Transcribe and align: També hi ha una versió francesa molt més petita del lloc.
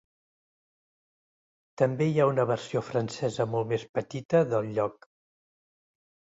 També 1.81 2.07
hi 2.09 2.17
ha 2.23 2.27
una 2.31 2.47
versió 2.53 2.83
francesa 2.89 3.49
molt 3.55 3.71
més 3.75 3.87
petita 4.01 4.45
del 4.57 4.75
lloc. 4.81 5.11